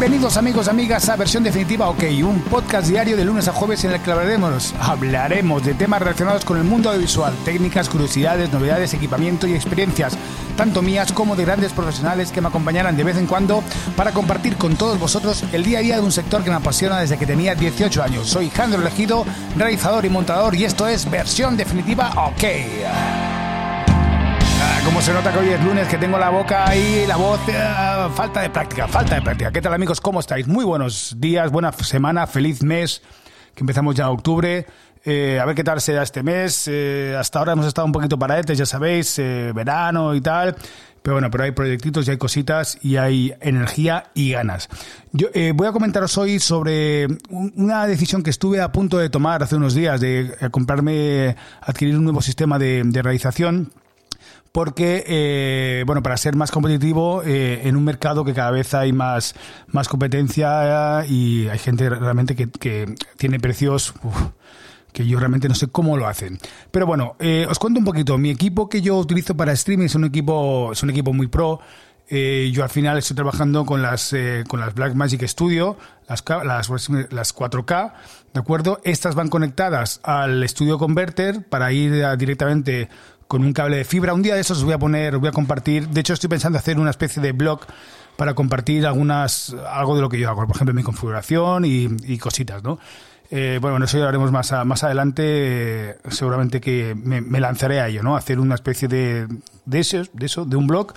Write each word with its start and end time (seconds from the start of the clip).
Bienvenidos 0.00 0.38
amigos, 0.38 0.66
amigas 0.66 1.10
a 1.10 1.16
Versión 1.16 1.44
Definitiva 1.44 1.90
OK, 1.90 2.04
un 2.24 2.40
podcast 2.40 2.88
diario 2.88 3.18
de 3.18 3.24
lunes 3.26 3.48
a 3.48 3.52
jueves 3.52 3.84
en 3.84 3.90
el 3.90 4.00
que 4.00 4.10
hablaremos, 4.10 4.74
hablaremos 4.80 5.62
de 5.62 5.74
temas 5.74 6.00
relacionados 6.00 6.42
con 6.42 6.56
el 6.56 6.64
mundo 6.64 6.88
audiovisual, 6.88 7.34
técnicas, 7.44 7.90
curiosidades, 7.90 8.50
novedades, 8.50 8.94
equipamiento 8.94 9.46
y 9.46 9.52
experiencias, 9.52 10.16
tanto 10.56 10.80
mías 10.80 11.12
como 11.12 11.36
de 11.36 11.44
grandes 11.44 11.74
profesionales 11.74 12.32
que 12.32 12.40
me 12.40 12.48
acompañarán 12.48 12.96
de 12.96 13.04
vez 13.04 13.18
en 13.18 13.26
cuando 13.26 13.62
para 13.94 14.12
compartir 14.12 14.56
con 14.56 14.74
todos 14.76 14.98
vosotros 14.98 15.44
el 15.52 15.64
día 15.64 15.80
a 15.80 15.82
día 15.82 15.96
de 15.96 16.02
un 16.02 16.12
sector 16.12 16.42
que 16.42 16.48
me 16.48 16.56
apasiona 16.56 16.98
desde 16.98 17.18
que 17.18 17.26
tenía 17.26 17.54
18 17.54 18.02
años. 18.02 18.26
Soy 18.26 18.48
Jandro 18.48 18.80
Elegido, 18.80 19.26
realizador 19.54 20.06
y 20.06 20.08
montador 20.08 20.54
y 20.54 20.64
esto 20.64 20.88
es 20.88 21.10
Versión 21.10 21.58
Definitiva 21.58 22.10
OK. 22.16 23.29
Como 24.84 25.02
se 25.02 25.12
nota 25.12 25.30
que 25.32 25.38
hoy 25.38 25.48
es 25.50 25.62
lunes, 25.62 25.86
que 25.88 25.98
tengo 25.98 26.18
la 26.18 26.30
boca 26.30 26.68
ahí, 26.68 27.04
la 27.06 27.16
voz, 27.16 27.40
eh, 27.48 27.52
falta 28.14 28.40
de 28.40 28.50
práctica, 28.50 28.88
falta 28.88 29.14
de 29.14 29.22
práctica. 29.22 29.52
¿Qué 29.52 29.60
tal 29.60 29.74
amigos? 29.74 30.00
¿Cómo 30.00 30.20
estáis? 30.20 30.46
Muy 30.46 30.64
buenos 30.64 31.16
días, 31.18 31.50
buena 31.52 31.70
semana, 31.72 32.26
feliz 32.26 32.62
mes, 32.62 33.02
que 33.54 33.60
empezamos 33.60 33.94
ya 33.94 34.08
octubre. 34.08 34.66
Eh, 35.04 35.38
a 35.40 35.44
ver 35.44 35.54
qué 35.54 35.64
tal 35.64 35.80
será 35.80 36.02
este 36.02 36.22
mes. 36.22 36.66
Eh, 36.66 37.14
hasta 37.18 37.38
ahora 37.38 37.52
hemos 37.52 37.66
estado 37.66 37.86
un 37.86 37.92
poquito 37.92 38.18
paradetes, 38.18 38.56
ya 38.56 38.66
sabéis, 38.66 39.16
verano 39.18 40.14
y 40.14 40.20
tal. 40.22 40.56
Pero 41.02 41.14
bueno, 41.14 41.30
pero 41.30 41.44
hay 41.44 41.52
proyectitos 41.52 42.08
y 42.08 42.10
hay 42.12 42.18
cositas 42.18 42.78
y 42.82 42.96
hay 42.96 43.34
energía 43.40 44.10
y 44.14 44.32
ganas. 44.32 44.68
Yo 45.12 45.28
voy 45.54 45.66
a 45.66 45.72
comentaros 45.72 46.16
hoy 46.18 46.38
sobre 46.38 47.06
una 47.30 47.86
decisión 47.86 48.22
que 48.22 48.30
estuve 48.30 48.60
a 48.60 48.72
punto 48.72 48.98
de 48.98 49.08
tomar 49.08 49.42
hace 49.42 49.56
unos 49.56 49.74
días 49.74 50.00
de 50.00 50.36
comprarme, 50.50 51.36
adquirir 51.60 51.96
un 51.96 52.04
nuevo 52.04 52.22
sistema 52.22 52.58
de 52.58 53.00
realización 53.02 53.72
porque, 54.52 55.04
eh, 55.06 55.84
bueno, 55.86 56.02
para 56.02 56.16
ser 56.16 56.34
más 56.34 56.50
competitivo 56.50 57.22
eh, 57.24 57.62
en 57.64 57.76
un 57.76 57.84
mercado 57.84 58.24
que 58.24 58.34
cada 58.34 58.50
vez 58.50 58.74
hay 58.74 58.92
más, 58.92 59.34
más 59.68 59.88
competencia 59.88 61.04
y 61.06 61.48
hay 61.48 61.58
gente 61.58 61.88
realmente 61.88 62.34
que, 62.34 62.94
tiene 63.16 63.38
precios 63.38 63.94
que 64.92 65.06
yo 65.06 65.20
realmente 65.20 65.48
no 65.48 65.54
sé 65.54 65.68
cómo 65.68 65.96
lo 65.96 66.08
hacen. 66.08 66.38
Pero 66.72 66.84
bueno, 66.84 67.14
eh, 67.20 67.46
os 67.48 67.60
cuento 67.60 67.78
un 67.78 67.84
poquito. 67.84 68.18
Mi 68.18 68.30
equipo 68.30 68.68
que 68.68 68.82
yo 68.82 68.96
utilizo 68.96 69.36
para 69.36 69.52
streaming 69.52 69.86
es 69.86 69.94
un 69.94 70.04
equipo, 70.04 70.72
es 70.72 70.82
un 70.82 70.90
equipo 70.90 71.12
muy 71.12 71.28
pro. 71.28 71.60
yo 72.10 72.64
al 72.64 72.70
final 72.70 72.98
estoy 72.98 73.14
trabajando 73.14 73.64
con 73.64 73.82
las, 73.82 74.12
con 74.48 74.58
las 74.58 74.74
Blackmagic 74.74 75.22
Studio, 75.28 75.76
las, 76.08 76.24
las, 76.44 76.68
las 77.10 77.36
4K, 77.36 77.92
¿de 78.34 78.40
acuerdo? 78.40 78.80
Estas 78.82 79.14
van 79.14 79.28
conectadas 79.28 80.00
al 80.02 80.48
Studio 80.48 80.76
Converter 80.76 81.44
para 81.48 81.70
ir 81.70 82.04
directamente 82.18 82.88
con 83.30 83.44
un 83.44 83.52
cable 83.52 83.76
de 83.76 83.84
fibra. 83.84 84.12
Un 84.12 84.22
día 84.22 84.34
de 84.34 84.40
esos 84.40 84.58
os 84.58 84.64
voy 84.64 84.72
a 84.72 84.78
poner, 84.78 85.16
voy 85.18 85.28
a 85.28 85.32
compartir. 85.32 85.88
De 85.88 86.00
hecho, 86.00 86.14
estoy 86.14 86.28
pensando 86.28 86.58
hacer 86.58 86.80
una 86.80 86.90
especie 86.90 87.22
de 87.22 87.30
blog 87.30 87.60
para 88.16 88.34
compartir 88.34 88.84
algunas, 88.84 89.54
algo 89.70 89.94
de 89.94 90.02
lo 90.02 90.08
que 90.08 90.18
yo 90.18 90.28
hago, 90.28 90.44
por 90.48 90.56
ejemplo, 90.56 90.74
mi 90.74 90.82
configuración 90.82 91.64
y, 91.64 92.18
cositas, 92.18 92.60
¿no? 92.64 92.80
Eh, 93.30 93.60
bueno, 93.62 93.84
eso 93.84 93.98
ya 93.98 94.02
lo 94.02 94.08
haremos 94.08 94.32
más, 94.32 94.52
más 94.66 94.82
adelante. 94.82 95.96
seguramente 96.10 96.60
que 96.60 96.96
me, 96.96 97.38
lanzaré 97.38 97.78
a 97.78 97.86
ello, 97.86 98.02
¿no? 98.02 98.16
Hacer 98.16 98.40
una 98.40 98.56
especie 98.56 98.88
de, 98.88 99.28
de, 99.64 99.78
eso, 99.78 100.02
de 100.12 100.26
eso, 100.26 100.44
de 100.44 100.56
un 100.56 100.66
blog 100.66 100.92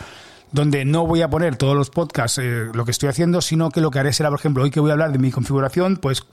donde 0.54 0.86
no 0.86 1.06
voy 1.06 1.22
a 1.24 1.30
poner 1.30 1.58
todos 1.58 1.76
los 1.76 1.90
podcasts 1.90 2.38
eh, 2.38 2.68
lo 2.74 2.86
que 2.86 2.92
estoy 2.92 3.10
haciendo, 3.10 3.42
sino 3.42 3.72
que 3.72 3.82
lo 3.82 3.92
que 3.92 4.00
haré 4.00 4.14
será, 4.14 4.30
por 4.30 4.40
ejemplo, 4.40 4.64
hoy 4.64 4.70
que 4.72 4.80
voy 4.80 4.92
a 4.92 4.94
hablar 4.94 5.12
de 5.12 5.18
mi 5.18 5.32
configuración, 5.32 5.98
pues 5.98 6.24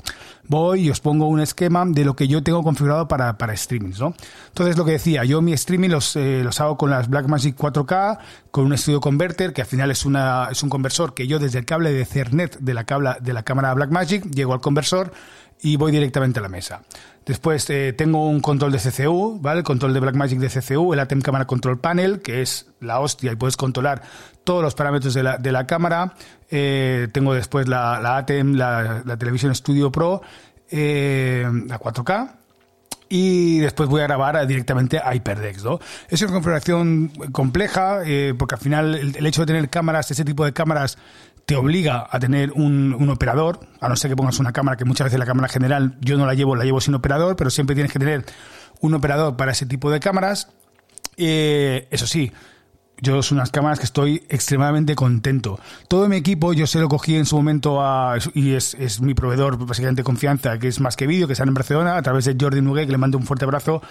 voy 0.47 0.83
y 0.83 0.91
os 0.91 1.01
pongo 1.01 1.27
un 1.27 1.41
esquema 1.41 1.85
de 1.87 2.05
lo 2.05 2.15
que 2.15 2.29
yo 2.29 2.43
tengo 2.43 2.63
configurado 2.63 3.09
para, 3.09 3.39
para 3.39 3.57
streamings, 3.57 3.99
¿no? 3.99 4.15
Entonces, 4.49 4.77
lo 4.77 4.85
que 4.85 4.93
decía, 4.93 5.25
yo 5.25 5.41
mi 5.41 5.55
streaming 5.55 5.89
los, 5.89 6.15
eh, 6.17 6.43
los 6.45 6.61
hago 6.61 6.77
con 6.77 6.91
las 6.91 7.09
Blackmagic 7.09 7.57
4K, 7.57 8.19
con 8.51 8.67
un 8.67 8.77
Studio 8.77 9.01
Converter, 9.01 9.55
que 9.55 9.63
al 9.63 9.67
final 9.67 9.91
es, 9.91 10.05
una, 10.05 10.49
es 10.51 10.63
un 10.63 10.69
conversor 10.69 11.15
que 11.15 11.27
yo 11.27 11.39
desde 11.39 11.59
el 11.59 11.65
cable 11.65 11.93
de 11.93 12.05
Cernet 12.05 12.59
de 12.59 12.75
la, 12.75 12.85
cabla, 12.85 13.17
de 13.21 13.33
la 13.33 13.43
cámara 13.43 13.73
Blackmagic 13.73 14.25
llego 14.31 14.53
al 14.53 14.61
conversor 14.61 15.13
y 15.63 15.77
voy 15.77 15.93
directamente 15.93 16.39
a 16.39 16.43
la 16.43 16.49
mesa. 16.49 16.83
Después 17.27 17.69
eh, 17.71 17.93
tengo 17.93 18.27
un 18.29 18.41
control 18.41 18.73
de 18.73 18.79
CCU, 18.79 19.39
¿vale? 19.41 19.59
El 19.59 19.65
control 19.65 19.93
de 19.93 20.01
Blackmagic 20.01 20.39
de 20.39 20.49
CCU, 20.49 20.93
el 20.95 21.01
ATEM 21.01 21.21
Camera 21.21 21.47
Control 21.47 21.79
Panel, 21.79 22.23
que 22.23 22.43
es 22.43 22.67
la 22.81 22.99
hostia 23.01 23.33
y 23.33 23.37
puedes 23.37 23.57
controlar 23.57 24.03
todos 24.43 24.63
los 24.63 24.75
parámetros 24.75 25.15
de 25.15 25.23
la, 25.23 25.37
de 25.37 25.53
la 25.53 25.67
cámara. 25.67 26.15
Eh, 26.51 27.09
tengo 27.13 27.35
después 27.35 27.69
la, 27.69 28.01
la 28.01 28.17
ATEM, 28.17 28.55
la, 28.55 29.03
la 29.05 29.17
Televisión 29.17 29.55
Studio 29.55 29.93
Pro, 29.93 30.23
eh, 30.71 31.45
a 31.47 31.79
4K 31.79 32.41
y 33.13 33.59
después 33.59 33.89
voy 33.89 34.01
a 34.03 34.05
grabar 34.05 34.47
directamente 34.47 34.99
a 34.99 35.13
HyperDex. 35.13 35.65
¿no? 35.65 35.81
Es 36.09 36.23
una 36.23 36.33
configuración 36.33 37.09
compleja 37.33 38.03
eh, 38.07 38.35
porque 38.39 38.55
al 38.55 38.61
final 38.61 38.95
el, 38.95 39.17
el, 39.17 39.27
hecho 39.27 39.43
de 39.43 39.47
tener 39.47 39.69
cámaras, 39.69 40.11
ese 40.13 40.25
tipo 40.25 40.45
de 40.45 40.53
cámaras, 40.53 40.97
te 41.51 41.57
obliga 41.57 42.07
a 42.09 42.21
tener 42.21 42.53
un, 42.53 42.95
un, 42.97 43.11
operador, 43.11 43.59
a 43.81 43.89
no 43.89 43.97
ser 43.97 44.09
que 44.09 44.15
pongas 44.15 44.39
una 44.39 44.53
cámara, 44.53 44.77
que 44.77 44.85
muchas 44.85 45.07
veces 45.07 45.19
la 45.19 45.27
cámara 45.27 45.49
general 45.49 45.97
yo 46.01 46.17
no 46.17 46.25
la 46.25 46.35
llevo, 46.35 46.55
la 46.55 46.63
llevo 46.63 46.81
sin 46.81 46.95
operador, 46.95 47.35
pero 47.35 47.51
siempre 47.51 47.75
tienes 47.75 47.93
que 47.93 47.99
tener 47.99 48.25
un 48.81 48.95
operador 48.95 49.37
para 49.37 49.51
ese 49.51 49.67
tipo 49.67 49.91
de 49.91 49.99
cámaras. 49.99 50.47
Eh, 51.17 51.89
eso 51.91 52.07
sí, 52.07 52.31
yo 53.01 53.23
son 53.23 53.39
unas 53.39 53.51
cámaras 53.51 53.79
que 53.79 53.85
estoy 53.85 54.23
extremadamente 54.29 54.95
contento. 54.95 55.59
Todo 55.89 56.09
mi 56.09 56.17
equipo 56.17 56.53
yo 56.53 56.67
se 56.67 56.79
lo 56.79 56.89
cogí 56.89 57.17
en 57.17 57.27
su 57.27 57.37
momento 57.37 57.81
a, 57.83 58.17
y 58.35 58.53
es, 58.53 58.75
es 58.75 59.01
mi 59.01 59.15
proveedor 59.15 59.65
básicamente 59.67 60.03
confianza, 60.03 60.59
que 60.59 60.69
es 60.69 60.81
Más 60.81 60.97
que 60.97 61.07
Vídeo, 61.07 61.27
que 61.27 61.33
está 61.33 61.45
en 61.45 61.55
Barcelona, 61.55 61.97
a 61.97 62.03
través 62.03 62.25
de 62.25 62.37
Jordi 62.39 62.61
Nugué, 62.61 62.87
que 62.87 62.93
le 62.93 62.99
mando 62.99 63.19
un 63.19 63.25
fuerte 63.25 63.45
abrazo. 63.45 63.83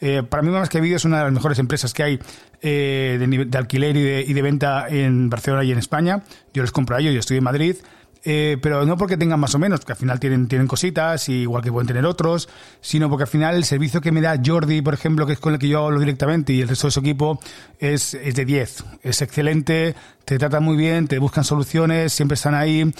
Eh, 0.00 0.22
para 0.22 0.42
mí 0.42 0.50
Más 0.50 0.68
que 0.68 0.80
Vídeo 0.80 0.96
es 0.96 1.04
una 1.04 1.18
de 1.18 1.24
las 1.24 1.32
mejores 1.32 1.58
empresas 1.58 1.92
que 1.92 2.02
hay 2.02 2.18
eh, 2.60 3.16
de, 3.20 3.44
de, 3.44 3.58
alquiler 3.58 3.96
y 3.96 4.02
de, 4.02 4.24
y 4.26 4.32
de, 4.32 4.42
venta 4.42 4.86
en 4.88 5.30
Barcelona 5.30 5.64
y 5.64 5.72
en 5.72 5.78
España. 5.78 6.22
Yo 6.52 6.62
les 6.62 6.72
compro 6.72 6.96
a 6.96 7.00
ellos, 7.00 7.14
yo 7.14 7.20
estoy 7.20 7.36
en 7.38 7.44
Madrid. 7.44 7.76
Eh, 8.24 8.56
pero 8.62 8.86
no 8.86 8.96
porque 8.96 9.16
tengan 9.16 9.40
más 9.40 9.54
o 9.54 9.58
menos, 9.58 9.80
porque 9.80 9.92
al 9.92 9.98
final 9.98 10.20
tienen, 10.20 10.46
tienen 10.46 10.68
cositas, 10.68 11.28
igual 11.28 11.62
que 11.62 11.72
pueden 11.72 11.88
tener 11.88 12.06
otros, 12.06 12.48
sino 12.80 13.08
porque 13.08 13.24
al 13.24 13.28
final 13.28 13.56
el 13.56 13.64
servicio 13.64 14.00
que 14.00 14.12
me 14.12 14.20
da 14.20 14.40
Jordi, 14.44 14.80
por 14.80 14.94
ejemplo, 14.94 15.26
que 15.26 15.32
es 15.32 15.40
con 15.40 15.54
el 15.54 15.58
que 15.58 15.68
yo 15.68 15.84
hablo 15.84 15.98
directamente, 15.98 16.52
y 16.52 16.60
el 16.60 16.68
resto 16.68 16.86
de 16.86 16.92
su 16.92 17.00
equipo, 17.00 17.40
es, 17.80 18.14
es 18.14 18.36
de 18.36 18.44
10. 18.44 18.84
Es 19.02 19.22
excelente, 19.22 19.96
te 20.24 20.38
tratan 20.38 20.62
muy 20.62 20.76
bien, 20.76 21.08
te 21.08 21.18
buscan 21.18 21.42
soluciones, 21.42 22.12
siempre 22.12 22.34
están 22.36 22.54
ahí. 22.54 22.92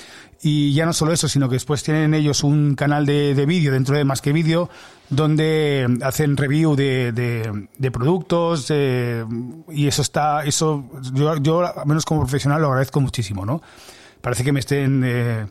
Y 0.45 0.75
ya 0.75 0.87
no 0.87 0.93
solo 0.93 1.13
eso, 1.13 1.29
sino 1.29 1.49
que 1.49 1.55
después 1.55 1.85
tienen 1.85 2.15
ellos 2.15 2.43
un 2.43 2.75
canal 2.75 3.07
de, 3.07 3.37
de 3.37 3.47
vídeo 3.47 3.73
dentro 3.73 3.97
de 3.97 4.05
Más 4.05 4.21
que 4.21 4.33
Vídeo, 4.33 4.69
donde 5.09 5.87
hacen 6.03 6.37
review 6.37 6.75
de, 6.75 7.13
de, 7.13 7.69
de 7.79 7.91
productos, 7.93 8.73
y 8.73 9.87
eso 9.87 10.03
está, 10.03 10.43
eso 10.45 10.85
yo, 11.13 11.37
yo, 11.37 11.61
al 11.65 11.87
menos 11.87 12.05
como 12.05 12.23
profesional, 12.23 12.61
lo 12.61 12.69
agradezco 12.69 13.01
muchísimo, 13.01 13.47
¿no? 13.47 13.63
Parece 14.23 14.45
que 14.45 14.53
me 14.53 14.61
estén 14.61 15.03
eh, 15.05 15.47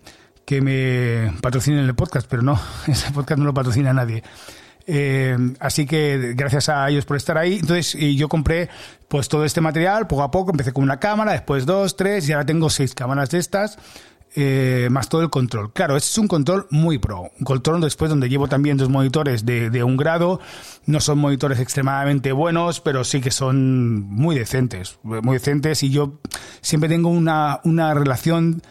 que 0.46 0.62
me 0.62 1.32
patrocinen 1.42 1.86
el 1.86 1.94
podcast, 1.94 2.28
pero 2.28 2.42
no, 2.42 2.60
ese 2.88 3.12
podcast 3.12 3.38
no 3.38 3.46
lo 3.46 3.54
patrocina 3.54 3.94
nadie. 3.94 4.24
Eh, 4.88 5.38
así 5.60 5.86
que 5.86 6.34
gracias 6.36 6.70
a 6.70 6.90
ellos 6.90 7.06
por 7.06 7.18
estar 7.18 7.38
ahí. 7.38 7.60
Entonces 7.60 7.94
y 7.94 8.16
yo 8.16 8.28
compré 8.28 8.70
pues 9.08 9.30
todo 9.30 9.46
este 9.46 9.62
material 9.62 10.08
poco 10.08 10.24
a 10.24 10.32
poco. 10.32 10.52
Empecé 10.52 10.74
con 10.74 10.84
una 10.84 11.00
cámara, 11.00 11.34
después 11.34 11.66
dos, 11.66 11.96
tres 11.96 12.28
y 12.28 12.34
ahora 12.34 12.46
tengo 12.46 12.70
seis 12.70 12.96
cámaras 12.96 13.30
de 13.30 13.38
estas. 13.40 13.78
Eh, 14.34 14.88
más 14.90 15.10
todo 15.10 15.22
el 15.22 15.30
control. 15.30 15.74
Claro, 15.74 15.98
este 15.98 16.10
es 16.10 16.18
un 16.18 16.30
control 16.30 16.66
muy 16.70 16.98
pro. 16.98 17.32
Un 17.38 17.44
control 17.44 17.82
después 17.82 18.10
donde 18.10 18.30
llevo 18.30 18.48
también 18.48 18.78
dos 18.78 18.88
monitores 18.88 19.46
de, 19.46 19.70
de, 19.70 19.84
un 19.84 19.98
grado. 19.98 20.40
No 20.86 21.02
son 21.02 21.20
monitores 21.20 21.60
extremadamente 21.60 22.32
buenos, 22.32 22.80
pero 22.80 23.04
sí 23.04 23.20
que 23.20 23.32
son 23.32 24.00
muy 24.02 24.38
decentes. 24.38 25.00
Muy 25.04 25.34
decentes 25.34 25.84
y 25.84 25.90
yo 25.90 26.20
siempre 26.62 26.90
tengo 26.90 27.10
una, 27.10 27.60
una 27.66 27.94
relación, 27.94 28.62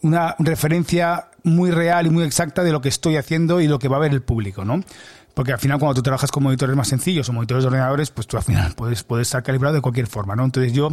una 0.00 0.34
referencia 0.38 1.28
muy 1.44 1.70
real 1.70 2.06
y 2.06 2.10
muy 2.10 2.24
exacta 2.24 2.64
de 2.64 2.72
lo 2.72 2.80
que 2.80 2.88
estoy 2.88 3.16
haciendo 3.16 3.60
y 3.60 3.68
lo 3.68 3.78
que 3.78 3.88
va 3.88 3.98
a 3.98 4.00
ver 4.00 4.12
el 4.12 4.22
público, 4.22 4.64
¿no? 4.64 4.82
Porque 5.34 5.52
al 5.52 5.58
final 5.58 5.78
cuando 5.78 5.94
tú 5.94 6.02
trabajas 6.02 6.30
con 6.30 6.42
monitores 6.42 6.76
más 6.76 6.88
sencillos 6.88 7.28
o 7.28 7.32
monitores 7.32 7.64
de 7.64 7.68
ordenadores, 7.68 8.10
pues 8.10 8.26
tú 8.26 8.36
al 8.36 8.42
final 8.42 8.72
puedes, 8.74 9.02
puedes 9.02 9.28
estar 9.28 9.42
calibrado 9.42 9.74
de 9.74 9.80
cualquier 9.80 10.06
forma, 10.06 10.36
¿no? 10.36 10.44
Entonces 10.44 10.72
yo 10.72 10.90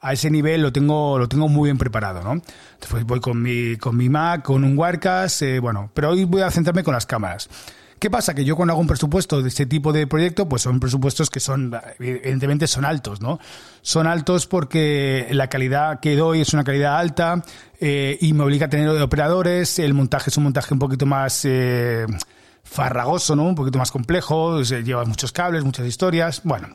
a 0.00 0.12
ese 0.12 0.30
nivel 0.30 0.62
lo 0.62 0.72
tengo, 0.72 1.18
lo 1.18 1.28
tengo 1.28 1.48
muy 1.48 1.68
bien 1.68 1.78
preparado, 1.78 2.22
¿no? 2.22 2.40
Después 2.80 3.04
voy 3.04 3.20
con 3.20 3.40
mi, 3.40 3.76
con 3.76 3.96
mi 3.96 4.08
Mac, 4.08 4.42
con 4.42 4.64
un 4.64 4.78
Wirecast, 4.78 5.42
eh, 5.42 5.60
bueno, 5.60 5.90
pero 5.94 6.10
hoy 6.10 6.24
voy 6.24 6.42
a 6.42 6.50
centrarme 6.50 6.82
con 6.82 6.94
las 6.94 7.06
cámaras. 7.06 7.48
¿Qué 7.98 8.10
pasa? 8.10 8.34
Que 8.34 8.44
yo 8.44 8.56
cuando 8.56 8.72
hago 8.72 8.80
un 8.80 8.86
presupuesto 8.86 9.40
de 9.40 9.48
este 9.48 9.64
tipo 9.64 9.90
de 9.90 10.06
proyecto, 10.06 10.46
pues 10.46 10.60
son 10.60 10.80
presupuestos 10.80 11.30
que 11.30 11.40
son, 11.40 11.74
evidentemente 11.98 12.66
son 12.66 12.84
altos, 12.84 13.22
¿no? 13.22 13.38
Son 13.80 14.06
altos 14.06 14.46
porque 14.46 15.26
la 15.30 15.48
calidad 15.48 16.00
que 16.00 16.14
doy 16.14 16.42
es 16.42 16.52
una 16.52 16.62
calidad 16.62 16.98
alta 16.98 17.42
eh, 17.80 18.18
y 18.20 18.34
me 18.34 18.44
obliga 18.44 18.66
a 18.66 18.68
tener 18.68 18.88
operadores, 19.00 19.78
el 19.78 19.94
montaje 19.94 20.28
es 20.28 20.36
un 20.36 20.44
montaje 20.44 20.74
un 20.74 20.78
poquito 20.78 21.06
más 21.06 21.40
eh, 21.46 22.04
farragoso, 22.64 23.34
¿no? 23.34 23.44
Un 23.44 23.54
poquito 23.54 23.78
más 23.78 23.90
complejo, 23.90 24.60
lleva 24.60 25.06
muchos 25.06 25.32
cables, 25.32 25.64
muchas 25.64 25.86
historias, 25.86 26.42
bueno, 26.44 26.68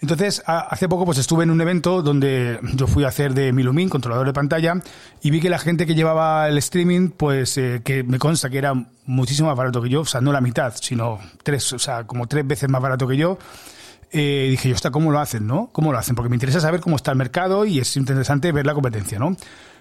entonces, 0.00 0.42
hace 0.46 0.88
poco 0.88 1.04
pues 1.04 1.18
estuve 1.18 1.44
en 1.44 1.50
un 1.50 1.60
evento 1.60 2.00
donde 2.02 2.58
yo 2.74 2.86
fui 2.86 3.04
a 3.04 3.08
hacer 3.08 3.34
de 3.34 3.52
Milumin, 3.52 3.90
controlador 3.90 4.26
de 4.26 4.32
pantalla, 4.32 4.74
y 5.22 5.30
vi 5.30 5.40
que 5.40 5.50
la 5.50 5.58
gente 5.58 5.86
que 5.86 5.94
llevaba 5.94 6.48
el 6.48 6.56
streaming, 6.58 7.10
pues 7.10 7.58
eh, 7.58 7.82
que 7.84 8.02
me 8.02 8.18
consta 8.18 8.48
que 8.48 8.58
era 8.58 8.72
muchísimo 9.04 9.48
más 9.48 9.58
barato 9.58 9.82
que 9.82 9.90
yo, 9.90 10.00
o 10.00 10.06
sea, 10.06 10.22
no 10.22 10.32
la 10.32 10.40
mitad, 10.40 10.72
sino 10.80 11.18
tres, 11.42 11.72
o 11.74 11.78
sea, 11.78 12.04
como 12.04 12.26
tres 12.26 12.46
veces 12.46 12.70
más 12.70 12.80
barato 12.80 13.06
que 13.06 13.16
yo. 13.16 13.38
Eh, 14.12 14.48
dije 14.50 14.70
yo, 14.70 14.74
está, 14.74 14.90
¿cómo 14.90 15.12
lo 15.12 15.20
hacen, 15.20 15.46
no? 15.46 15.68
¿Cómo 15.72 15.92
lo 15.92 15.98
hacen? 15.98 16.16
Porque 16.16 16.30
me 16.30 16.36
interesa 16.36 16.60
saber 16.60 16.80
cómo 16.80 16.96
está 16.96 17.12
el 17.12 17.18
mercado 17.18 17.64
y 17.64 17.78
es 17.78 17.96
interesante 17.96 18.50
ver 18.52 18.66
la 18.66 18.74
competencia, 18.74 19.18
¿no? 19.18 19.36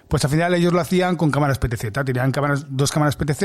Pues 0.10 0.26
al 0.26 0.32
final 0.32 0.54
ellos 0.56 0.74
lo 0.74 0.82
hacían 0.82 1.16
con 1.16 1.32
cámaras 1.32 1.60
PTZ. 1.60 2.04
Tenían 2.04 2.32
cámaras, 2.32 2.66
dos 2.68 2.92
cámaras 2.92 3.16
PTZ 3.16 3.44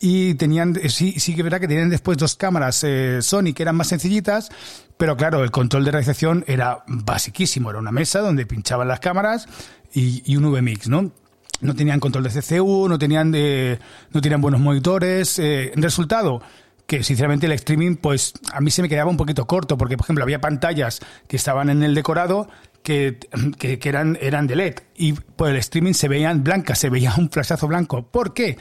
y 0.00 0.34
tenían, 0.34 0.74
eh, 0.82 0.88
sí, 0.88 1.20
sí 1.20 1.36
que 1.36 1.42
verdad 1.42 1.60
que 1.60 1.68
tenían 1.68 1.90
después 1.90 2.18
dos 2.18 2.34
cámaras 2.34 2.82
eh, 2.84 3.20
Sony 3.22 3.52
que 3.54 3.62
eran 3.62 3.76
más 3.76 3.88
sencillitas, 3.88 4.50
pero 4.96 5.16
claro, 5.16 5.44
el 5.44 5.50
control 5.50 5.84
de 5.84 5.92
realización 5.92 6.44
era 6.46 6.84
basiquísimo. 6.86 7.70
Era 7.70 7.78
una 7.78 7.92
mesa 7.92 8.20
donde 8.20 8.46
pinchaban 8.46 8.88
las 8.88 9.00
cámaras 9.00 9.46
y, 9.92 10.22
y 10.24 10.36
un 10.36 10.50
VMix, 10.50 10.88
¿no? 10.88 11.12
No 11.60 11.74
tenían 11.74 12.00
control 12.00 12.24
de 12.24 12.30
CCU, 12.30 12.88
no 12.88 12.98
tenían, 12.98 13.30
de, 13.30 13.78
no 14.12 14.20
tenían 14.20 14.40
buenos 14.40 14.60
monitores. 14.60 15.38
Eh, 15.38 15.72
resultado, 15.76 16.42
que 16.86 17.02
sinceramente 17.02 17.46
el 17.46 17.52
streaming, 17.52 17.96
pues 17.96 18.32
a 18.52 18.60
mí 18.60 18.70
se 18.70 18.82
me 18.82 18.88
quedaba 18.88 19.10
un 19.10 19.16
poquito 19.16 19.46
corto, 19.46 19.78
porque 19.78 19.96
por 19.96 20.04
ejemplo 20.04 20.24
había 20.24 20.40
pantallas 20.40 21.00
que 21.28 21.36
estaban 21.36 21.70
en 21.70 21.82
el 21.82 21.94
decorado 21.94 22.48
que, 22.84 23.18
que, 23.58 23.88
eran, 23.88 24.18
eran 24.20 24.46
de 24.46 24.56
LED 24.56 24.74
y 24.94 25.14
por 25.14 25.48
el 25.48 25.56
streaming 25.56 25.94
se 25.94 26.06
veían 26.06 26.44
blancas, 26.44 26.78
se 26.78 26.90
veía 26.90 27.14
un 27.16 27.30
flashazo 27.30 27.66
blanco. 27.66 28.06
¿Por 28.06 28.34
qué? 28.34 28.58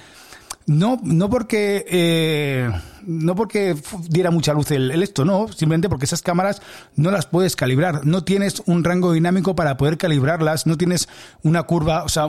No, 0.65 0.99
no 1.03 1.29
porque 1.29 1.85
eh, 1.89 2.71
no 3.05 3.35
porque 3.35 3.75
diera 4.07 4.31
mucha 4.31 4.53
luz 4.53 4.71
el, 4.71 4.91
esto, 5.03 5.25
no, 5.25 5.47
simplemente 5.49 5.89
porque 5.89 6.05
esas 6.05 6.21
cámaras 6.21 6.61
no 6.95 7.11
las 7.11 7.25
puedes 7.25 7.55
calibrar, 7.55 8.05
no 8.05 8.23
tienes 8.23 8.63
un 8.65 8.83
rango 8.83 9.11
dinámico 9.11 9.55
para 9.55 9.77
poder 9.77 9.97
calibrarlas, 9.97 10.65
no 10.65 10.77
tienes 10.77 11.09
una 11.43 11.63
curva, 11.63 12.03
o 12.03 12.09
sea, 12.09 12.27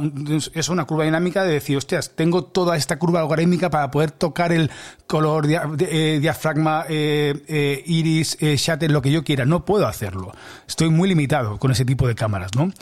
es 0.54 0.68
una 0.68 0.84
curva 0.84 1.04
dinámica 1.04 1.44
de 1.44 1.52
decir, 1.52 1.76
hostias, 1.76 2.10
tengo 2.14 2.44
toda 2.44 2.76
esta 2.76 2.98
curva 2.98 3.20
logarítmica 3.20 3.70
para 3.70 3.90
poder 3.90 4.10
tocar 4.10 4.52
el 4.52 4.70
color, 5.06 5.46
eh, 5.48 6.18
diafragma, 6.20 6.86
eh, 6.88 7.82
iris, 7.86 8.38
shutter, 8.40 8.90
lo 8.90 9.02
que 9.02 9.12
yo 9.12 9.22
quiera, 9.24 9.44
no 9.44 9.64
puedo 9.64 9.86
hacerlo. 9.86 10.32
Estoy 10.66 10.90
muy 10.90 11.08
limitado 11.08 11.58
con 11.58 11.70
ese 11.70 11.84
tipo 11.84 12.08
de 12.08 12.14
cámaras, 12.14 12.50
¿no? 12.56 12.72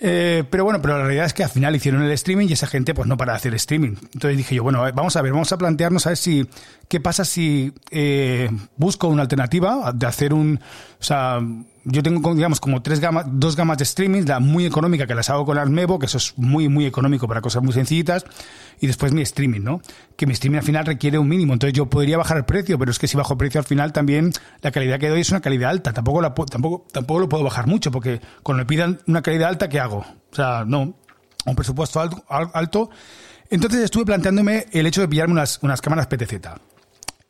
Eh, 0.00 0.44
pero 0.48 0.64
bueno, 0.64 0.80
pero 0.80 0.96
la 0.96 1.04
realidad 1.04 1.26
es 1.26 1.34
que 1.34 1.42
al 1.42 1.50
final 1.50 1.74
hicieron 1.74 2.02
el 2.02 2.12
streaming 2.12 2.46
y 2.48 2.52
esa 2.52 2.68
gente 2.68 2.94
pues 2.94 3.08
no 3.08 3.16
para 3.16 3.34
hacer 3.34 3.54
streaming. 3.54 3.96
Entonces 4.14 4.36
dije 4.36 4.54
yo, 4.54 4.62
bueno, 4.62 4.80
vamos 4.94 5.16
a 5.16 5.22
ver, 5.22 5.32
vamos 5.32 5.52
a 5.52 5.58
plantearnos 5.58 6.06
a 6.06 6.10
ver 6.10 6.16
si, 6.16 6.48
qué 6.88 7.00
pasa 7.00 7.24
si 7.24 7.72
eh, 7.90 8.48
busco 8.76 9.08
una 9.08 9.22
alternativa 9.22 9.92
de 9.92 10.06
hacer 10.06 10.32
un, 10.32 10.60
o 11.00 11.04
sea, 11.04 11.40
yo 11.84 12.02
tengo, 12.02 12.34
digamos, 12.34 12.60
como 12.60 12.82
tres 12.82 13.00
gamas, 13.00 13.26
dos 13.28 13.56
gamas 13.56 13.78
de 13.78 13.84
streaming, 13.84 14.22
la 14.26 14.40
muy 14.40 14.66
económica 14.66 15.06
que 15.06 15.14
las 15.14 15.30
hago 15.30 15.44
con 15.44 15.58
Armevo, 15.58 15.98
que 15.98 16.06
eso 16.06 16.18
es 16.18 16.34
muy, 16.36 16.68
muy 16.68 16.86
económico 16.86 17.26
para 17.28 17.40
cosas 17.40 17.62
muy 17.62 17.72
sencillitas, 17.72 18.24
y 18.80 18.86
después 18.86 19.12
mi 19.12 19.22
streaming, 19.22 19.60
¿no? 19.60 19.80
Que 20.16 20.26
mi 20.26 20.32
streaming 20.32 20.58
al 20.58 20.64
final 20.64 20.86
requiere 20.86 21.18
un 21.18 21.28
mínimo, 21.28 21.52
entonces 21.52 21.74
yo 21.74 21.86
podría 21.86 22.16
bajar 22.16 22.36
el 22.36 22.44
precio, 22.44 22.78
pero 22.78 22.90
es 22.90 22.98
que 22.98 23.08
si 23.08 23.16
bajo 23.16 23.34
el 23.34 23.38
precio 23.38 23.60
al 23.60 23.66
final 23.66 23.92
también 23.92 24.32
la 24.60 24.70
calidad 24.70 24.98
que 24.98 25.08
doy 25.08 25.20
es 25.20 25.30
una 25.30 25.40
calidad 25.40 25.70
alta, 25.70 25.92
tampoco 25.92 26.20
la 26.20 26.34
tampoco 26.34 26.86
tampoco 26.92 27.20
lo 27.20 27.28
puedo 27.28 27.44
bajar 27.44 27.66
mucho, 27.66 27.90
porque 27.90 28.20
cuando 28.42 28.62
me 28.62 28.66
pidan 28.66 29.00
una 29.06 29.22
calidad 29.22 29.48
alta, 29.48 29.68
¿qué 29.68 29.80
hago? 29.80 30.04
O 30.30 30.34
sea, 30.34 30.64
no, 30.66 30.94
un 31.44 31.56
presupuesto 31.56 32.00
alto, 32.00 32.24
alto. 32.28 32.90
Entonces 33.50 33.80
estuve 33.80 34.04
planteándome 34.04 34.66
el 34.72 34.86
hecho 34.86 35.00
de 35.00 35.08
pillarme 35.08 35.32
unas, 35.32 35.58
unas 35.62 35.80
cámaras 35.80 36.06
PTZ. 36.06 36.34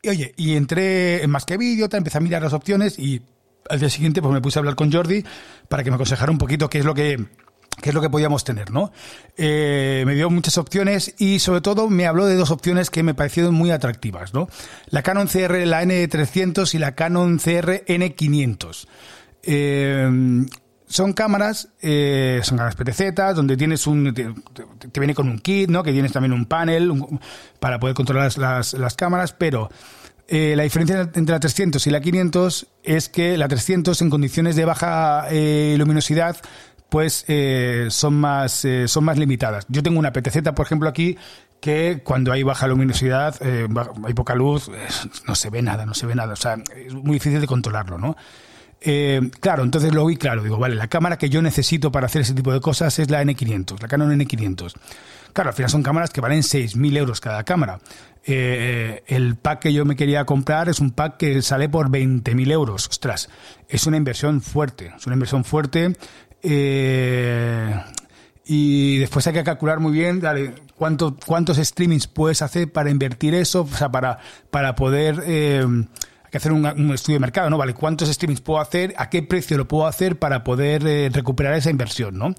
Y 0.03 0.09
oye, 0.09 0.35
y 0.37 0.56
entré 0.56 1.23
en 1.23 1.31
más 1.31 1.45
que 1.45 1.56
vídeo, 1.56 1.89
empecé 1.91 2.19
a 2.19 2.21
mirar 2.21 2.43
las 2.43 2.53
opciones 2.53 2.99
y 2.99 3.23
al 3.69 3.81
día 3.81 3.91
siguiente 3.91 4.23
pues 4.23 4.32
me 4.32 4.41
puse 4.41 4.59
a 4.59 4.61
hablar 4.61 4.75
con 4.75 4.93
Jordi 4.93 5.25
para 5.69 5.85
que 5.85 5.91
me 5.91 5.94
aconsejara 5.94 6.31
un 6.31 6.38
poquito 6.38 6.69
qué 6.69 6.79
es 6.79 6.85
lo 6.85 6.94
que 6.94 7.25
qué 7.81 7.91
es 7.91 7.94
lo 7.94 8.00
que 8.00 8.11
podíamos 8.11 8.44
tener, 8.44 8.73
¿no? 8.73 8.93
Eh, 9.37 10.03
me 10.06 10.15
dio 10.15 10.31
muchas 10.31 10.59
opciones 10.59 11.15
y 11.19 11.38
sobre 11.38 11.61
todo 11.61 11.88
me 11.88 12.06
habló 12.06 12.26
de 12.26 12.35
dos 12.35 12.50
opciones 12.50 12.91
que 12.91 13.03
me 13.03 13.15
parecieron 13.15 13.55
muy 13.55 13.70
atractivas, 13.70 14.35
¿no? 14.35 14.49
La 14.91 15.03
Canon 15.03 15.29
CR, 15.29 15.67
la 15.67 15.82
N300 15.85 16.75
y 16.75 16.79
la 16.79 16.97
Canon 16.97 17.38
CR 17.38 17.85
N500. 17.87 18.88
Eh, 19.44 20.47
son 20.88 21.12
cámaras, 21.12 21.69
eh, 21.82 22.41
son 22.43 22.56
cámaras 22.56 22.75
PTZ, 22.75 23.35
donde 23.35 23.56
tienes 23.56 23.87
un, 23.87 24.14
te, 24.14 24.32
viene 24.99 25.14
con 25.14 25.29
un 25.29 25.38
kit, 25.38 25.69
¿no? 25.69 25.82
Que 25.82 25.93
tienes 25.93 26.12
también 26.12 26.32
un 26.32 26.47
panel 26.47 26.93
para 27.61 27.79
poder 27.79 27.94
controlar 27.94 28.37
las, 28.38 28.73
las 28.73 28.94
cámaras, 28.94 29.32
pero 29.35 29.69
eh, 30.30 30.54
la 30.54 30.62
diferencia 30.62 31.10
entre 31.14 31.32
la 31.32 31.40
300 31.40 31.86
y 31.86 31.90
la 31.90 32.02
500 32.02 32.66
es 32.82 33.08
que 33.08 33.38
la 33.38 33.48
300 33.48 34.02
en 34.02 34.10
condiciones 34.10 34.56
de 34.56 34.66
baja 34.66 35.26
eh, 35.30 35.75
luminosidad 35.78 36.36
pues 36.90 37.25
eh, 37.28 37.86
son 37.90 38.14
más 38.14 38.66
son 38.86 39.04
más 39.04 39.19
limitadas. 39.19 39.66
Yo 39.69 39.82
tengo 39.82 39.98
una 39.98 40.12
PTZ, 40.12 40.52
por 40.54 40.66
ejemplo, 40.66 40.88
aquí 40.88 41.16
que 41.60 42.00
cuando 42.04 42.32
hay 42.32 42.42
baja 42.42 42.66
luminosidad, 42.66 43.36
hay 43.42 44.14
poca 44.14 44.34
luz, 44.34 44.70
no 45.26 45.34
se 45.34 45.50
ve 45.50 45.60
nada, 45.60 45.84
no 45.84 45.92
se 45.92 46.06
ve 46.06 46.14
nada. 46.14 46.32
O 46.34 46.36
sea, 46.36 46.56
es 46.75 46.94
muy 46.94 47.14
difícil 47.14 47.40
de 47.40 47.46
controlarlo, 47.46 47.98
¿no? 47.98 48.16
claro, 49.40 49.64
entonces 49.64 49.92
lo 49.92 50.06
vi 50.06 50.16
claro. 50.16 50.42
Digo, 50.42 50.56
vale, 50.56 50.76
la 50.76 50.86
cámara 50.86 51.19
que 51.19 51.28
yo 51.28 51.42
necesito 51.42 51.90
para 51.90 52.06
hacer 52.06 52.22
ese 52.22 52.32
tipo 52.32 52.52
de 52.52 52.60
cosas 52.60 52.98
es 52.98 53.10
la 53.10 53.22
N500, 53.22 53.82
la 53.82 53.88
Canon 53.88 54.19
N500. 54.19 54.72
Claro, 55.32 55.50
al 55.50 55.54
final 55.54 55.70
son 55.70 55.82
cámaras 55.82 56.10
que 56.10 56.20
valen 56.20 56.40
6.000 56.40 56.96
euros 56.96 57.20
cada 57.20 57.44
cámara. 57.44 57.78
Eh, 58.30 59.04
el 59.06 59.36
pack 59.36 59.60
que 59.60 59.72
yo 59.72 59.86
me 59.86 59.96
quería 59.96 60.26
comprar 60.26 60.69
es 60.69 60.80
un 60.80 60.90
pack 60.90 61.16
que 61.16 61.40
sale 61.40 61.69
por 61.69 61.90
20.000 61.90 62.52
euros. 62.52 62.88
Ostras, 62.88 63.30
es 63.69 63.86
una 63.86 63.96
inversión 63.96 64.42
fuerte, 64.42 64.92
es 64.96 65.06
una 65.06 65.14
inversión 65.14 65.44
fuerte. 65.44 65.96
Eh, 66.42 67.75
y 68.44 68.98
después 68.98 69.26
hay 69.26 69.32
que 69.32 69.44
calcular 69.44 69.80
muy 69.80 69.92
bien 69.92 70.22
cuánto, 70.76 71.16
cuántos 71.26 71.56
streamings 71.56 72.06
puedes 72.06 72.42
hacer 72.42 72.70
para 72.70 72.90
invertir 72.90 73.34
eso, 73.34 73.62
o 73.62 73.76
sea, 73.76 73.90
para, 73.90 74.19
para 74.50 74.75
poder... 74.75 75.22
Eh, 75.26 75.64
hay 75.66 76.30
que 76.30 76.36
hacer 76.36 76.52
un, 76.52 76.66
estudio 76.92 77.16
de 77.16 77.20
mercado, 77.20 77.48
¿no? 77.48 77.56
Vale, 77.56 77.72
¿cuántos 77.72 78.10
streamings 78.10 78.42
puedo 78.42 78.60
hacer? 78.60 78.92
¿A 78.98 79.08
qué 79.08 79.22
precio 79.22 79.56
lo 79.56 79.66
puedo 79.66 79.86
hacer 79.86 80.19
para 80.19 80.44
poder 80.44 80.82
recuperar 81.10 81.54
esa 81.54 81.70
inversión, 81.70 82.19
¿no? 82.19 82.34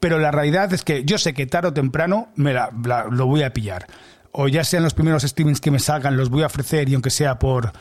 Pero 0.00 0.18
la 0.18 0.30
realidad 0.30 0.72
es 0.72 0.82
que 0.82 1.04
yo 1.04 1.18
sé 1.18 1.34
que 1.34 1.46
tarde 1.46 1.68
o 1.68 1.72
temprano 1.74 2.28
me 2.34 2.54
lo 2.54 3.26
voy 3.26 3.42
a 3.42 3.52
pillar 3.52 3.86
o 4.32 4.48
ya 4.48 4.64
sean 4.64 4.82
los 4.82 4.94
primeros 4.94 5.22
streamings 5.22 5.60
que 5.60 5.70
me 5.70 5.78
salgan, 5.78 6.16
los 6.16 6.30
voy 6.30 6.42
a 6.42 6.46
ofrecer 6.46 6.88
y 6.88 6.94
aunque 6.94 7.10
sea 7.10 7.38
por, 7.38 7.72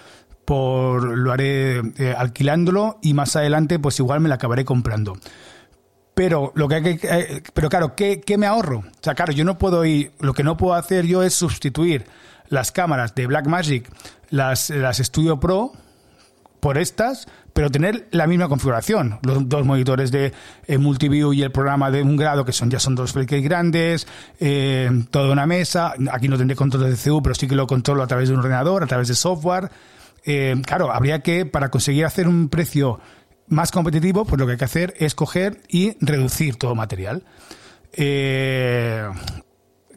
por 0.46 1.18
lo 1.18 1.32
haré 1.32 1.80
eh, 1.98 2.16
alquilándolo 2.18 3.00
y 3.02 3.14
más 3.14 3.36
adelante 3.36 3.80
pues 3.80 4.00
igual 4.00 4.20
me 4.20 4.30
la 4.30 4.36
acabaré 4.36 4.66
comprando. 4.66 5.18
Pero 6.14 6.52
lo 6.56 6.68
que 6.68 6.76
hay 6.76 6.98
que, 6.98 7.08
eh, 7.10 7.44
pero 7.54 7.70
claro, 7.70 7.96
¿qué, 7.96 8.20
¿qué, 8.20 8.38
me 8.38 8.46
ahorro? 8.46 8.80
O 8.80 9.02
sea, 9.02 9.16
claro, 9.16 9.32
yo 9.32 9.46
no 9.46 9.58
puedo 9.58 9.86
ir, 9.86 10.12
lo 10.20 10.34
que 10.34 10.44
no 10.44 10.58
puedo 10.58 10.74
hacer 10.74 11.06
yo 11.06 11.24
es 11.24 11.34
sustituir 11.34 12.06
las 12.50 12.72
cámaras 12.72 13.16
de 13.16 13.28
Blackmagic, 13.28 13.90
las, 14.30 14.70
las 14.70 14.98
Studio 14.98 15.40
Pro, 15.40 15.72
por 16.60 16.78
estas, 16.78 17.28
pero 17.54 17.70
tener 17.70 18.08
la 18.12 18.28
misma 18.28 18.48
configuración. 18.48 19.20
Los 19.24 19.48
dos 19.48 19.66
monitores 19.66 20.12
de 20.12 20.34
eh, 20.68 20.78
multiview 20.78 21.34
y 21.34 21.44
el 21.44 21.52
programa 21.52 21.92
de 21.92 22.02
un 22.04 22.16
grado, 22.16 22.46
que 22.46 22.54
son 22.54 22.70
ya 22.70 22.80
son 22.80 22.96
dos 22.96 23.14
fleques 23.14 23.44
grandes, 23.44 24.08
eh, 24.40 24.90
toda 25.12 25.32
una 25.32 25.46
mesa. 25.46 25.94
Aquí 26.12 26.28
no 26.28 26.38
tendré 26.38 26.56
control 26.56 26.90
de 26.90 26.96
CPU, 26.96 27.22
pero 27.22 27.36
sí 27.36 27.48
que 27.48 27.56
lo 27.56 27.68
controlo 27.68 28.04
a 28.04 28.08
través 28.08 28.30
de 28.30 28.36
un 28.36 28.42
ordenador, 28.42 28.84
a 28.84 28.88
través 28.88 29.08
de 29.08 29.16
software. 29.16 29.70
Eh, 30.26 30.56
claro, 30.66 30.92
habría 30.92 31.22
que, 31.22 31.46
para 31.46 31.70
conseguir 31.70 32.06
hacer 32.06 32.28
un 32.28 32.50
precio 32.50 33.00
más 33.48 33.72
competitivo, 33.72 34.26
pues 34.26 34.40
lo 34.40 34.46
que 34.46 34.54
hay 34.54 34.58
que 34.58 34.66
hacer 34.66 34.94
es 34.98 35.16
coger 35.16 35.62
y 35.70 35.98
reducir 36.02 36.56
todo 36.56 36.76
material. 36.76 37.24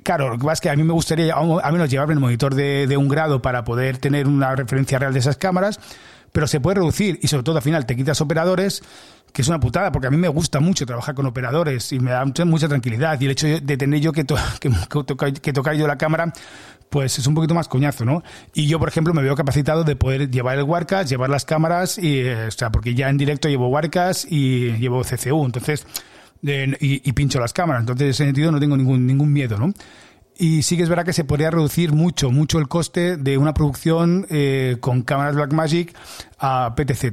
Claro, 0.03 0.31
lo 0.31 0.39
que 0.39 0.45
pasa 0.45 0.55
es 0.55 0.61
que 0.61 0.71
a 0.71 0.77
mí 0.77 0.83
me 0.83 0.93
gustaría 0.93 1.35
al 1.35 1.73
menos 1.73 1.89
llevarme 1.89 2.15
el 2.15 2.21
monitor 2.21 2.55
de, 2.55 2.87
de, 2.87 2.97
un 2.97 3.09
grado 3.09 3.41
para 3.41 3.63
poder 3.63 3.99
tener 3.99 4.27
una 4.27 4.57
referencia 4.57 4.99
real 4.99 5.13
de 5.13 5.21
esas 5.21 5.37
cámaras, 5.37 5.79
pero 6.33 6.47
se 6.47 6.61
puede 6.61 6.77
reducir 6.77 7.19
y 7.23 7.29
sobre 7.29 7.45
todo 7.45 7.57
al 7.57 7.63
final 7.63 7.87
te 7.87 7.95
quitas 7.95 8.21
operadores, 8.21 8.83
que 9.33 9.43
es 9.43 9.49
una 9.49 9.61
putada, 9.61 9.93
porque 9.93 10.09
a 10.09 10.11
mí 10.11 10.17
me 10.17 10.29
gusta 10.29 10.61
mucho 10.61 10.85
trabajar 10.87 11.15
con 11.15 11.27
operadores 11.27 11.93
y 11.93 12.01
me 12.01 12.11
da 12.11 12.25
mucha, 12.25 12.69
tranquilidad 12.69 13.21
y 13.21 13.27
el 13.27 13.31
hecho 13.33 13.47
de 13.47 13.77
tener 13.77 14.01
yo 14.01 14.13
que, 14.13 14.25
que, 15.43 15.53
tocar 15.53 15.77
yo 15.77 15.87
la 15.87 15.99
cámara, 15.99 16.33
pues 16.91 17.19
es 17.19 17.27
un 17.27 17.35
poquito 17.35 17.55
más 17.55 17.69
coñazo, 17.69 18.05
¿no? 18.05 18.23
Y 18.55 18.67
yo, 18.67 18.79
por 18.79 18.89
ejemplo, 18.89 19.15
me 19.15 19.23
veo 19.23 19.35
capacitado 19.35 19.85
de 19.85 19.97
poder 19.97 20.31
llevar 20.31 20.59
el 20.59 20.65
Warcast, 20.65 21.09
llevar 21.09 21.31
las 21.31 21.45
cámaras, 21.45 21.99
y, 21.99 22.21
eh, 22.21 22.47
o 22.47 22.51
sea, 22.51 22.71
porque 22.71 22.95
ya 22.95 23.09
en 23.09 23.17
directo 23.17 23.49
llevo 23.49 23.69
Warcast 23.69 24.31
y 24.31 24.73
llevo 24.79 25.03
CCU, 25.03 25.45
entonces, 25.47 25.87
y, 26.43 27.09
y, 27.09 27.13
pincho 27.13 27.41
las 27.41 27.53
cámaras, 27.53 27.83
entonces 27.83 28.05
en 28.05 28.11
ese 28.11 28.25
sentido 28.25 28.53
no 28.53 28.61
tengo 28.61 28.77
ningún, 28.77 29.07
ningún 29.07 29.33
miedo, 29.33 29.57
¿no? 29.59 29.73
Y 30.39 30.63
sí 30.63 30.77
que 30.77 30.83
es 30.83 30.89
verdad 30.89 31.05
que 31.05 31.13
se 31.13 31.25
podría 31.25 31.51
reducir 31.51 31.93
mucho, 31.93 32.31
mucho 32.31 32.59
el 32.59 32.69
coste 32.69 33.17
de 33.17 33.39
una 33.39 33.55
producción 33.55 34.27
eh, 34.31 34.79
con 34.81 35.03
cámaras 35.03 35.35
Blackmagic 35.35 35.95
a 36.39 36.75
PTZ. 36.75 37.05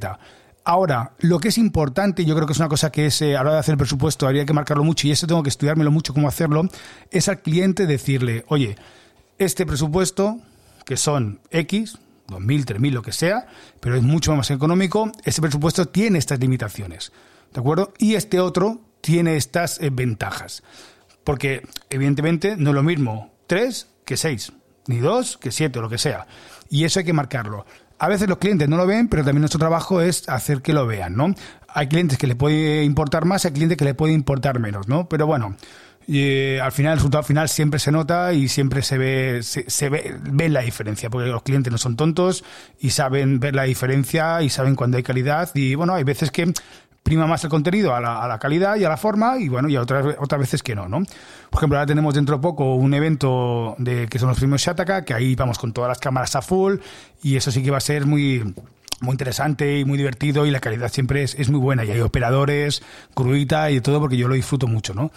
Ahora, 0.63 1.13
lo 1.19 1.39
que 1.39 1.47
es 1.47 1.57
importante, 1.57 2.25
yo 2.25 2.35
creo 2.35 2.45
que 2.45 2.53
es 2.53 2.59
una 2.59 2.69
cosa 2.69 2.91
que 2.91 3.07
es, 3.07 3.21
eh, 3.21 3.35
a 3.35 3.43
la 3.43 3.49
hora 3.49 3.53
de 3.53 3.59
hacer 3.59 3.73
el 3.73 3.77
presupuesto, 3.77 4.27
habría 4.27 4.45
que 4.45 4.53
marcarlo 4.53 4.83
mucho 4.83 5.07
y 5.07 5.11
eso 5.11 5.25
tengo 5.25 5.41
que 5.41 5.49
estudiármelo 5.49 5.91
mucho 5.91 6.13
cómo 6.13 6.27
hacerlo, 6.27 6.67
es 7.11 7.27
al 7.27 7.41
cliente 7.41 7.87
decirle, 7.87 8.45
oye, 8.49 8.77
este 9.37 9.65
presupuesto, 9.65 10.39
que 10.85 10.95
son 10.97 11.39
X, 11.49 11.97
2.000, 12.27 12.65
3.000, 12.65 12.91
lo 12.91 13.01
que 13.01 13.11
sea, 13.11 13.47
pero 13.79 13.95
es 13.95 14.03
mucho 14.03 14.35
más 14.35 14.51
económico, 14.51 15.11
ese 15.23 15.41
presupuesto 15.41 15.87
tiene 15.87 16.19
estas 16.19 16.39
limitaciones, 16.39 17.11
¿de 17.53 17.59
acuerdo? 17.59 17.93
Y 17.97 18.15
este 18.15 18.39
otro 18.39 18.79
tiene 19.01 19.37
estas 19.37 19.79
eh, 19.81 19.89
ventajas. 19.91 20.61
Porque, 21.29 21.61
evidentemente, 21.91 22.57
no 22.57 22.71
es 22.71 22.75
lo 22.75 22.81
mismo 22.81 23.31
tres 23.45 23.87
que 24.03 24.17
seis, 24.17 24.51
ni 24.87 24.97
dos 24.97 25.37
que 25.37 25.51
siete, 25.51 25.77
o 25.77 25.83
lo 25.83 25.87
que 25.87 25.99
sea. 25.99 26.25
Y 26.71 26.85
eso 26.85 26.97
hay 26.97 27.05
que 27.05 27.13
marcarlo. 27.13 27.67
A 27.99 28.07
veces 28.07 28.27
los 28.27 28.39
clientes 28.39 28.67
no 28.67 28.77
lo 28.77 28.87
ven, 28.87 29.09
pero 29.09 29.23
también 29.23 29.41
nuestro 29.41 29.59
trabajo 29.59 30.01
es 30.01 30.27
hacer 30.27 30.63
que 30.63 30.73
lo 30.73 30.87
vean, 30.87 31.15
¿no? 31.15 31.35
Hay 31.67 31.87
clientes 31.87 32.17
que 32.17 32.25
le 32.25 32.35
puede 32.35 32.83
importar 32.83 33.25
más, 33.25 33.45
hay 33.45 33.51
clientes 33.51 33.77
que 33.77 33.85
le 33.85 33.93
puede 33.93 34.13
importar 34.13 34.57
menos, 34.57 34.87
¿no? 34.87 35.07
Pero 35.07 35.27
bueno, 35.27 35.55
eh, 36.07 36.59
al 36.63 36.71
final, 36.71 36.93
el 36.93 36.97
resultado 36.97 37.21
final 37.21 37.47
siempre 37.47 37.79
se 37.79 37.91
nota 37.91 38.33
y 38.33 38.47
siempre 38.47 38.81
se 38.81 38.97
ve, 38.97 39.41
se, 39.43 39.89
ve, 39.89 40.15
ve, 40.19 40.49
la 40.49 40.61
diferencia, 40.61 41.11
porque 41.11 41.29
los 41.29 41.43
clientes 41.43 41.71
no 41.71 41.77
son 41.77 41.95
tontos 41.95 42.43
y 42.79 42.89
saben 42.89 43.39
ver 43.39 43.53
la 43.53 43.65
diferencia 43.65 44.41
y 44.41 44.49
saben 44.49 44.75
cuando 44.75 44.97
hay 44.97 45.03
calidad. 45.03 45.51
Y 45.53 45.75
bueno, 45.75 45.93
hay 45.93 46.03
veces 46.03 46.31
que 46.31 46.51
prima 47.09 47.25
más 47.25 47.43
el 47.43 47.49
contenido 47.49 47.95
a 47.95 47.99
la, 47.99 48.31
a 48.31 48.37
calidad 48.37 48.75
y 48.75 48.83
a 48.83 48.89
la 48.89 48.95
forma 48.95 49.39
y 49.39 49.49
bueno, 49.49 49.67
y 49.67 49.75
otras, 49.77 50.15
otras 50.19 50.39
veces 50.39 50.61
que 50.61 50.75
no, 50.75 50.87
¿no? 50.87 50.99
Por 51.49 51.59
ejemplo, 51.59 51.79
ahora 51.79 51.87
tenemos 51.87 52.13
dentro 52.13 52.35
de 52.35 52.41
poco 52.43 52.75
un 52.75 52.93
evento 52.93 53.73
de 53.79 54.07
que 54.07 54.19
son 54.19 54.29
los 54.29 54.37
primos 54.37 54.61
Shataka, 54.61 55.03
que 55.03 55.15
ahí 55.15 55.33
vamos 55.33 55.57
con 55.57 55.73
todas 55.73 55.87
las 55.87 55.97
cámaras 55.97 56.35
a 56.35 56.43
full 56.43 56.75
y 57.23 57.35
eso 57.35 57.49
sí 57.49 57.63
que 57.63 57.71
va 57.71 57.77
a 57.77 57.81
ser 57.81 58.05
muy 58.05 58.53
muy 59.01 59.13
interesante 59.13 59.79
y 59.79 59.85
muy 59.85 59.97
divertido 59.97 60.45
y 60.45 60.51
la 60.51 60.59
calidad 60.59 60.91
siempre 60.91 61.23
es, 61.23 61.33
es 61.33 61.49
muy 61.49 61.59
buena 61.59 61.83
y 61.83 61.89
hay 61.89 62.01
operadores, 62.01 62.83
gruita 63.15 63.71
y 63.71 63.81
todo 63.81 63.99
porque 63.99 64.17
yo 64.17 64.27
lo 64.27 64.35
disfruto 64.35 64.67
mucho, 64.67 64.93
¿no? 64.93 65.09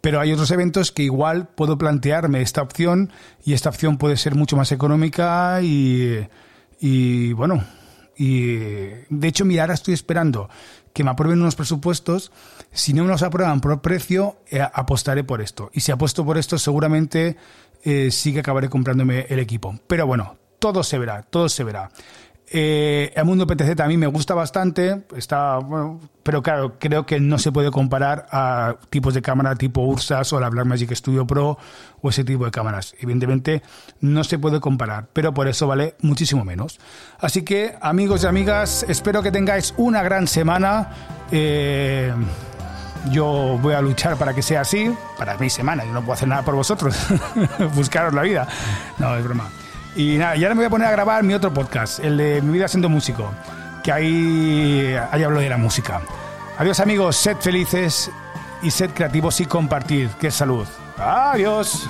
Pero 0.00 0.20
hay 0.20 0.32
otros 0.32 0.52
eventos 0.52 0.92
que 0.92 1.02
igual 1.02 1.48
puedo 1.48 1.78
plantearme 1.78 2.42
esta 2.42 2.62
opción 2.62 3.10
y 3.44 3.54
esta 3.54 3.70
opción 3.70 3.98
puede 3.98 4.16
ser 4.16 4.36
mucho 4.36 4.56
más 4.56 4.70
económica 4.70 5.60
y, 5.62 6.28
y 6.78 7.32
bueno, 7.32 7.64
y 8.22 8.58
de 9.08 9.28
hecho, 9.28 9.46
mira, 9.46 9.62
ahora 9.62 9.72
estoy 9.72 9.94
esperando 9.94 10.50
que 10.92 11.04
me 11.04 11.10
aprueben 11.10 11.40
unos 11.40 11.56
presupuestos. 11.56 12.32
Si 12.72 12.92
no 12.92 13.04
me 13.04 13.10
los 13.10 13.22
aprueban 13.22 13.60
por 13.60 13.80
precio, 13.80 14.38
eh, 14.50 14.60
apostaré 14.60 15.24
por 15.24 15.40
esto. 15.40 15.70
Y 15.72 15.80
si 15.80 15.92
apuesto 15.92 16.24
por 16.24 16.38
esto, 16.38 16.58
seguramente 16.58 17.36
eh, 17.82 18.10
sí 18.10 18.32
que 18.32 18.40
acabaré 18.40 18.68
comprándome 18.68 19.26
el 19.28 19.38
equipo. 19.38 19.78
Pero 19.86 20.06
bueno, 20.06 20.36
todo 20.58 20.82
se 20.82 20.98
verá, 20.98 21.22
todo 21.22 21.48
se 21.48 21.64
verá. 21.64 21.90
Eh, 22.52 23.12
el 23.14 23.24
mundo 23.24 23.46
a 23.46 23.86
mí 23.86 23.96
me 23.96 24.08
gusta 24.08 24.34
bastante, 24.34 25.02
está, 25.16 25.58
bueno, 25.58 26.00
pero 26.24 26.42
claro, 26.42 26.80
creo 26.80 27.06
que 27.06 27.20
no 27.20 27.38
se 27.38 27.52
puede 27.52 27.70
comparar 27.70 28.26
a 28.32 28.74
tipos 28.90 29.14
de 29.14 29.22
cámara 29.22 29.54
tipo 29.54 29.82
Ursas 29.82 30.32
o 30.32 30.40
la 30.40 30.50
Blackmagic 30.50 30.92
Studio 30.92 31.28
Pro 31.28 31.58
o 32.02 32.08
ese 32.10 32.24
tipo 32.24 32.44
de 32.44 32.50
cámaras. 32.50 32.96
Evidentemente 32.98 33.62
no 34.00 34.24
se 34.24 34.40
puede 34.40 34.58
comparar, 34.58 35.06
pero 35.12 35.32
por 35.32 35.46
eso 35.46 35.68
vale 35.68 35.94
muchísimo 36.02 36.44
menos. 36.44 36.80
Así 37.20 37.42
que 37.42 37.76
amigos 37.80 38.24
y 38.24 38.26
amigas, 38.26 38.84
espero 38.88 39.22
que 39.22 39.30
tengáis 39.30 39.72
una 39.76 40.02
gran 40.02 40.26
semana. 40.26 40.90
Eh, 41.30 42.12
yo 43.12 43.58
voy 43.62 43.74
a 43.74 43.80
luchar 43.80 44.16
para 44.16 44.34
que 44.34 44.42
sea 44.42 44.62
así, 44.62 44.92
para 45.16 45.38
mi 45.38 45.48
semana, 45.48 45.84
yo 45.84 45.92
no 45.92 46.00
puedo 46.00 46.14
hacer 46.14 46.28
nada 46.28 46.42
por 46.42 46.56
vosotros, 46.56 46.96
buscaros 47.76 48.12
la 48.12 48.22
vida. 48.22 48.48
No, 48.98 49.16
es 49.16 49.22
broma. 49.22 49.48
Y 49.96 50.16
nada, 50.18 50.36
y 50.36 50.44
ahora 50.44 50.54
me 50.54 50.60
voy 50.60 50.66
a 50.66 50.70
poner 50.70 50.88
a 50.88 50.92
grabar 50.92 51.22
mi 51.24 51.34
otro 51.34 51.52
podcast, 51.52 51.98
el 52.00 52.16
de 52.16 52.42
Mi 52.42 52.52
vida 52.52 52.68
siendo 52.68 52.88
músico, 52.88 53.32
que 53.82 53.92
ahí, 53.92 54.94
ahí 55.10 55.22
hablo 55.22 55.40
de 55.40 55.48
la 55.48 55.56
música. 55.56 56.00
Adiós 56.58 56.78
amigos, 56.80 57.16
sed 57.16 57.36
felices 57.38 58.10
y 58.62 58.70
sed 58.70 58.90
creativos 58.90 59.40
y 59.40 59.46
compartir, 59.46 60.10
que 60.20 60.28
es 60.28 60.34
salud. 60.34 60.66
Adiós. 60.98 61.88